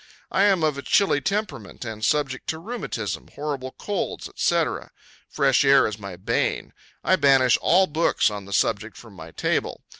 I 0.31 0.45
am 0.45 0.63
of 0.63 0.79
a 0.79 0.81
chilly 0.81 1.21
temperament, 1.21 1.85
and 1.85 2.03
subject 2.03 2.47
to 2.49 2.57
rheumatism, 2.57 3.27
horrible 3.35 3.73
colds, 3.73 4.31
&c. 4.35 4.63
Fresh 5.29 5.63
air 5.63 5.85
is 5.85 5.99
my 5.99 6.15
bane. 6.15 6.73
I 7.03 7.15
banish 7.17 7.55
all 7.61 7.85
books 7.85 8.31
on 8.31 8.45
the 8.45 8.51
subject 8.53 8.97
from 8.97 9.13
my 9.13 9.29
table. 9.29 9.83